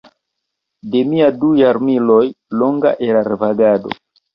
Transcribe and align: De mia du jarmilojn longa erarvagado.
De 0.95 1.01
mia 1.11 1.29
du 1.45 1.51
jarmilojn 1.61 2.35
longa 2.65 2.99
erarvagado. 3.13 3.99